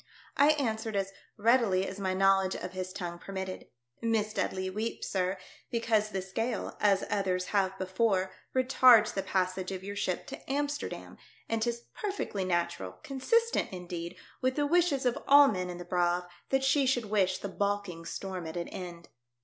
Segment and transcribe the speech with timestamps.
[0.35, 3.67] I answered as readily as my knowledge of his tongue permitted,"
[4.01, 5.37] Miss Dudley weeps, sir,
[5.69, 11.19] because this gale, as others have before, retards the passage of your ship to Amsterdam;
[11.47, 16.23] and 'tis perfectly natural, consistent, indeed, with the wishes of all men in the Braave,
[16.49, 19.09] that she should wish the baulking storm at an end."